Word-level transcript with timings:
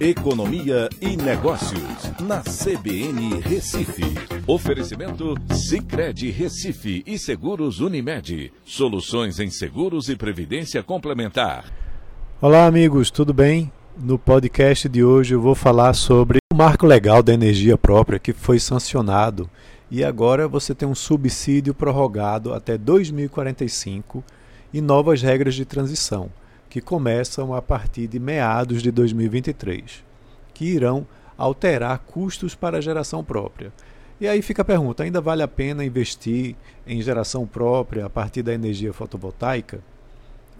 Economia 0.00 0.88
e 0.98 1.14
Negócios, 1.14 2.10
na 2.20 2.40
CBN 2.40 3.38
Recife. 3.42 4.02
Oferecimento 4.46 5.34
Cicred 5.52 6.30
Recife 6.30 7.02
e 7.06 7.18
Seguros 7.18 7.80
Unimed. 7.80 8.50
Soluções 8.64 9.38
em 9.38 9.50
seguros 9.50 10.08
e 10.08 10.16
previdência 10.16 10.82
complementar. 10.82 11.70
Olá, 12.40 12.64
amigos, 12.64 13.10
tudo 13.10 13.34
bem? 13.34 13.70
No 13.94 14.18
podcast 14.18 14.88
de 14.88 15.04
hoje 15.04 15.34
eu 15.34 15.40
vou 15.42 15.54
falar 15.54 15.92
sobre 15.92 16.38
o 16.50 16.56
marco 16.56 16.86
legal 16.86 17.22
da 17.22 17.34
energia 17.34 17.76
própria 17.76 18.18
que 18.18 18.32
foi 18.32 18.58
sancionado 18.58 19.50
e 19.90 20.02
agora 20.02 20.48
você 20.48 20.74
tem 20.74 20.88
um 20.88 20.94
subsídio 20.94 21.74
prorrogado 21.74 22.54
até 22.54 22.78
2045 22.78 24.24
e 24.72 24.80
novas 24.80 25.20
regras 25.20 25.54
de 25.54 25.66
transição 25.66 26.30
que 26.70 26.80
começam 26.80 27.52
a 27.52 27.60
partir 27.60 28.06
de 28.06 28.20
meados 28.20 28.80
de 28.80 28.92
2023, 28.92 30.04
que 30.54 30.64
irão 30.64 31.04
alterar 31.36 31.98
custos 31.98 32.54
para 32.54 32.78
a 32.78 32.80
geração 32.80 33.24
própria. 33.24 33.72
E 34.20 34.28
aí 34.28 34.40
fica 34.40 34.62
a 34.62 34.64
pergunta: 34.64 35.02
ainda 35.02 35.20
vale 35.20 35.42
a 35.42 35.48
pena 35.48 35.84
investir 35.84 36.54
em 36.86 37.02
geração 37.02 37.44
própria 37.44 38.06
a 38.06 38.10
partir 38.10 38.42
da 38.42 38.54
energia 38.54 38.92
fotovoltaica? 38.92 39.80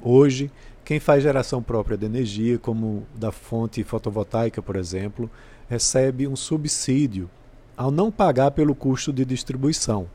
Hoje, 0.03 0.51
quem 0.85 0.99
faz 0.99 1.23
geração 1.23 1.63
própria 1.63 1.97
de 1.97 2.07
energia, 2.07 2.59
como 2.59 3.07
da 3.15 3.31
fonte 3.31 3.85
fotovoltaica, 3.85 4.61
por 4.61 4.75
exemplo, 4.75 5.31
recebe 5.69 6.27
um 6.27 6.35
subsídio 6.35 7.31
ao 7.77 7.91
não 7.93 8.11
pagar 8.11 8.51
pelo 8.51 8.75
custo 8.75 9.13
de 9.13 9.25
distribuição. 9.25 10.09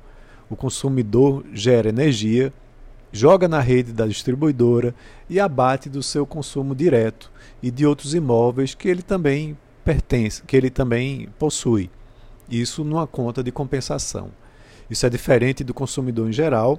O 0.49 0.55
consumidor 0.55 1.46
gera 1.54 1.88
energia 1.88 2.52
joga 3.16 3.48
na 3.48 3.62
rede 3.62 3.94
da 3.94 4.05
distribuidora 4.05 4.94
e 5.30 5.40
abate 5.40 5.90
do 5.90 6.04
seu 6.04 6.26
consumo 6.26 6.76
direto 6.76 7.32
e 7.64 7.72
de 7.72 7.86
outros 7.86 8.14
imóveis 8.14 8.76
que 8.76 8.90
ele 8.90 9.02
também 9.02 9.58
pertence, 9.86 10.44
que 10.44 10.58
ele 10.58 10.70
também 10.70 11.30
possui. 11.40 11.90
Isso 12.49 12.84
numa 12.84 13.07
conta 13.07 13.41
de 13.41 13.54
compensação. 13.54 14.32
Isso 14.90 15.05
é 15.05 15.10
diferente 15.10 15.63
do 15.63 15.74
consumidor 15.74 16.27
em 16.27 16.34
geral, 16.34 16.77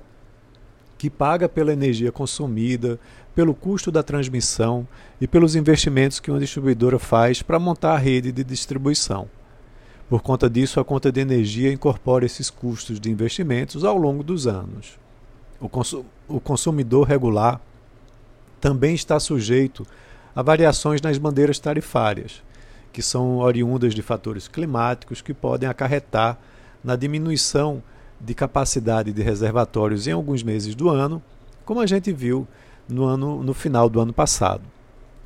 que 0.99 1.09
paga 1.09 1.49
pela 1.49 1.73
energia 1.73 2.13
consumida, 2.13 3.01
pelo 3.35 3.55
custo 3.55 3.91
da 3.91 4.03
transmissão 4.03 4.87
e 5.19 5.27
pelos 5.27 5.57
investimentos 5.57 6.21
que 6.21 6.31
uma 6.31 6.41
distribuidora 6.41 6.99
faz 6.99 7.43
para 7.43 7.59
montar 7.59 7.95
a 7.95 7.99
rede 7.99 8.31
de 8.31 8.45
distribuição. 8.45 9.27
Por 10.09 10.23
conta 10.23 10.49
disso, 10.51 10.79
a 10.81 10.85
conta 10.85 11.11
de 11.11 11.21
energia 11.21 11.73
incorpora 11.73 12.27
esses 12.27 12.51
custos 12.51 13.01
de 13.01 13.11
investimentos 13.11 13.85
ao 13.85 13.97
longo 13.97 14.23
dos 14.23 14.47
anos. 14.47 14.99
O, 15.61 15.69
consum 15.69 16.05
o 16.29 16.41
consumidor 16.41 17.07
regular 17.07 17.61
também 18.61 18.95
está 18.95 19.19
sujeito 19.21 19.87
a 20.35 20.43
variações 20.43 21.01
nas 21.01 21.19
bandeiras 21.19 21.59
tarifárias, 21.59 22.43
que 22.93 23.01
são 23.01 23.39
oriundas 23.39 23.95
de 23.95 24.03
fatores 24.03 24.49
climáticos 24.49 25.23
que 25.23 25.33
podem 25.33 25.69
acarretar 25.69 26.39
na 26.83 26.97
diminuição 26.97 27.83
de 28.21 28.35
capacidade 28.35 29.13
de 29.13 29.23
reservatórios 29.23 30.07
em 30.07 30.13
alguns 30.13 30.43
meses 30.43 30.75
do 30.75 30.89
ano, 30.89 31.23
como 31.65 31.81
a 31.81 31.87
gente 31.87 32.13
viu 32.13 32.47
no, 32.89 33.05
ano, 33.05 33.43
no 33.43 33.55
final 33.55 33.89
do 33.89 34.01
ano 34.01 34.13
passado. 34.13 34.63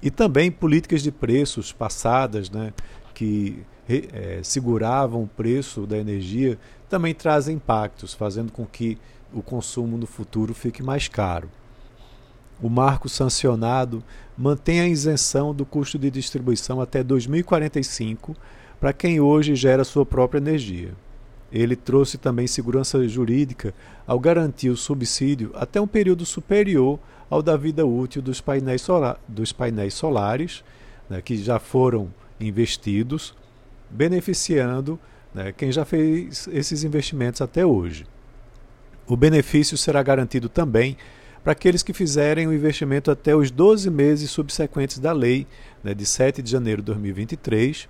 E 0.03 0.11
também 0.11 0.51
políticas 0.51 1.03
de 1.03 1.13
preços 1.13 1.73
passadas, 1.73 2.51
né, 2.51 2.73
que 3.15 3.63
é, 3.89 4.41
seguravam 4.43 5.25
o 5.25 5.29
preço 5.29 5.87
da 5.87 5.99
energia, 5.99 6.59
também 6.89 7.15
trazem 7.15 7.57
impactos, 7.57 8.15
fazendo 8.15 8.51
com 8.51 8.65
que 8.65 8.99
o 9.33 9.43
consumo 9.43 9.97
no 9.97 10.07
futuro 10.07 10.55
fique 10.55 10.83
mais 10.83 11.09
caro. 11.09 11.51
O 12.63 12.69
marco 12.69 13.09
sancionado 13.09 14.03
mantém 14.37 14.81
a 14.81 14.89
isenção 14.89 15.55
do 15.55 15.65
custo 15.65 15.99
de 15.99 16.11
distribuição 16.11 16.81
até 16.81 17.03
2045 17.03 18.37
para 18.79 18.93
quem 18.93 19.21
hoje 19.21 19.55
gera 19.55 19.85
sua 19.85 20.05
própria 20.05 20.39
energia. 20.39 20.93
Ele 21.53 21.75
trouxe 21.75 22.17
também 22.17 22.47
segurança 22.47 23.07
jurídica 23.09 23.75
ao 24.07 24.19
garantir 24.19 24.71
o 24.71 24.77
subsídio 24.77 25.51
até 25.55 25.81
um 25.81 25.87
período 25.87 26.25
superior 26.25 26.99
ao 27.29 27.43
da 27.43 27.57
vida 27.57 27.85
útil 27.87 28.23
dos 28.23 28.41
painéis, 28.41 28.87
dos 29.27 29.53
painéis 29.53 29.95
solares, 29.95 30.63
né, 31.09 31.21
que 31.21 31.37
já 31.37 31.59
foram 31.59 32.13
investidos, 32.39 33.35
beneficiando 33.91 34.99
né, 35.35 35.53
quem 35.53 35.73
já 35.73 35.85
fez 35.85 36.49
esses 36.53 36.85
investimentos 36.85 37.41
até 37.41 37.65
hoje. 37.65 38.07
O 39.11 39.17
benefício 39.17 39.77
será 39.77 40.01
garantido 40.05 40.49
também 40.49 40.97
para 41.43 41.51
aqueles 41.51 41.83
que 41.83 41.93
fizerem 41.93 42.47
o 42.47 42.53
investimento 42.53 43.11
até 43.11 43.35
os 43.35 43.51
12 43.51 43.91
meses 43.91 44.31
subsequentes 44.31 45.01
da 45.01 45.11
lei, 45.11 45.49
né, 45.83 45.93
de 45.93 46.07
7 46.07 46.41
de 46.41 46.49
janeiro 46.49 46.81
de 46.81 46.87
2023, 46.87 47.89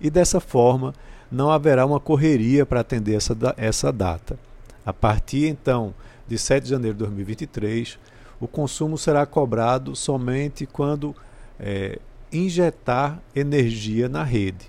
e 0.00 0.10
dessa 0.10 0.40
forma 0.40 0.92
não 1.30 1.48
haverá 1.48 1.86
uma 1.86 2.00
correria 2.00 2.66
para 2.66 2.80
atender 2.80 3.14
essa, 3.14 3.36
essa 3.56 3.92
data. 3.92 4.36
A 4.84 4.92
partir 4.92 5.46
então 5.46 5.94
de 6.26 6.36
7 6.36 6.64
de 6.64 6.70
janeiro 6.70 6.96
de 6.96 7.04
2023, 7.04 7.96
o 8.40 8.48
consumo 8.48 8.98
será 8.98 9.24
cobrado 9.24 9.94
somente 9.94 10.66
quando 10.66 11.14
é, 11.60 12.00
injetar 12.32 13.22
energia 13.32 14.08
na 14.08 14.24
rede. 14.24 14.68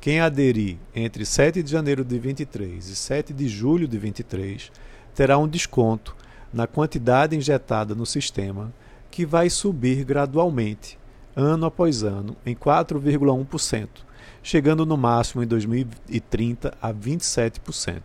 Quem 0.00 0.18
aderir 0.18 0.78
entre 0.94 1.26
7 1.26 1.62
de 1.62 1.70
janeiro 1.70 2.02
de 2.02 2.18
23 2.18 2.88
e 2.88 2.96
7 2.96 3.34
de 3.34 3.46
julho 3.46 3.86
de 3.86 3.98
23 3.98 4.72
terá 5.14 5.36
um 5.36 5.46
desconto 5.46 6.16
na 6.50 6.66
quantidade 6.66 7.36
injetada 7.36 7.94
no 7.94 8.06
sistema, 8.06 8.72
que 9.10 9.26
vai 9.26 9.50
subir 9.50 10.02
gradualmente, 10.04 10.98
ano 11.36 11.66
após 11.66 12.02
ano, 12.02 12.34
em 12.46 12.56
4,1%, 12.56 13.88
chegando 14.42 14.86
no 14.86 14.96
máximo 14.96 15.42
em 15.42 15.46
2030 15.46 16.72
a 16.80 16.94
27%. 16.94 18.00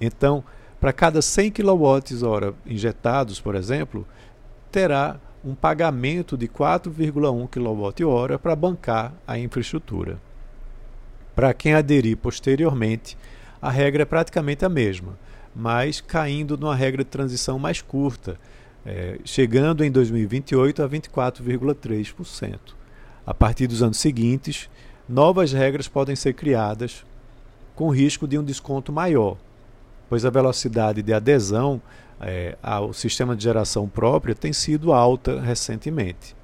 Então, 0.00 0.42
para 0.80 0.94
cada 0.94 1.20
100 1.20 1.50
kWh 1.50 2.54
injetados, 2.64 3.38
por 3.38 3.54
exemplo, 3.54 4.06
terá 4.70 5.20
um 5.44 5.54
pagamento 5.54 6.38
de 6.38 6.48
4,1 6.48 7.48
kWh 7.50 8.38
para 8.38 8.56
bancar 8.56 9.12
a 9.26 9.38
infraestrutura. 9.38 10.18
Para 11.34 11.54
quem 11.54 11.74
aderir 11.74 12.16
posteriormente, 12.16 13.16
a 13.60 13.70
regra 13.70 14.02
é 14.02 14.06
praticamente 14.06 14.64
a 14.64 14.68
mesma, 14.68 15.18
mas 15.54 16.00
caindo 16.00 16.56
numa 16.56 16.74
regra 16.74 17.04
de 17.04 17.10
transição 17.10 17.58
mais 17.58 17.80
curta, 17.80 18.38
é, 18.84 19.18
chegando 19.24 19.84
em 19.84 19.90
2028 19.90 20.82
a 20.82 20.88
24,3%. 20.88 22.58
A 23.24 23.32
partir 23.32 23.66
dos 23.66 23.82
anos 23.82 23.98
seguintes, 23.98 24.68
novas 25.08 25.52
regras 25.52 25.88
podem 25.88 26.16
ser 26.16 26.34
criadas 26.34 27.04
com 27.74 27.88
risco 27.90 28.26
de 28.26 28.38
um 28.38 28.44
desconto 28.44 28.92
maior, 28.92 29.36
pois 30.08 30.24
a 30.24 30.30
velocidade 30.30 31.02
de 31.02 31.12
adesão 31.12 31.80
é, 32.20 32.56
ao 32.62 32.92
sistema 32.92 33.34
de 33.34 33.42
geração 33.42 33.88
própria 33.88 34.34
tem 34.34 34.52
sido 34.52 34.92
alta 34.92 35.40
recentemente. 35.40 36.34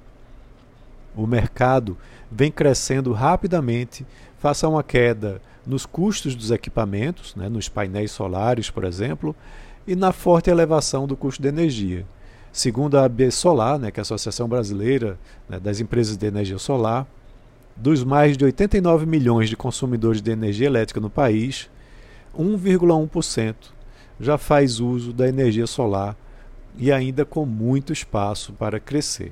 O 1.15 1.25
mercado 1.25 1.97
vem 2.31 2.51
crescendo 2.51 3.11
rapidamente 3.13 4.05
face 4.37 4.65
a 4.65 4.69
uma 4.69 4.83
queda 4.83 5.41
nos 5.65 5.85
custos 5.85 6.35
dos 6.35 6.51
equipamentos, 6.51 7.35
né, 7.35 7.49
nos 7.49 7.69
painéis 7.69 8.11
solares, 8.11 8.69
por 8.69 8.83
exemplo, 8.83 9.35
e 9.85 9.95
na 9.95 10.11
forte 10.11 10.49
elevação 10.49 11.05
do 11.05 11.15
custo 11.15 11.41
de 11.41 11.47
energia. 11.47 12.05
Segundo 12.51 12.97
a 12.97 13.05
AB 13.05 13.29
Solar, 13.31 13.77
né, 13.77 13.91
que 13.91 13.99
é 13.99 14.01
a 14.01 14.03
Associação 14.03 14.47
Brasileira 14.47 15.19
né, 15.47 15.59
das 15.59 15.79
Empresas 15.79 16.17
de 16.17 16.25
Energia 16.25 16.57
Solar, 16.57 17.05
dos 17.75 18.03
mais 18.03 18.37
de 18.37 18.43
89 18.43 19.05
milhões 19.05 19.49
de 19.49 19.55
consumidores 19.55 20.21
de 20.21 20.31
energia 20.31 20.67
elétrica 20.67 20.99
no 20.99 21.09
país, 21.09 21.69
1,1% 22.37 23.55
já 24.19 24.37
faz 24.37 24.79
uso 24.79 25.13
da 25.13 25.27
energia 25.27 25.65
solar 25.65 26.15
e 26.77 26.91
ainda 26.91 27.23
com 27.23 27.45
muito 27.45 27.93
espaço 27.93 28.53
para 28.53 28.79
crescer. 28.79 29.31